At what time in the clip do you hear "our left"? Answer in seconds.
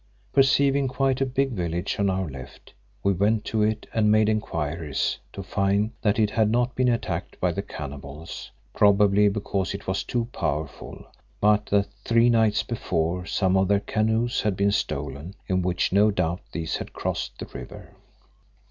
2.09-2.73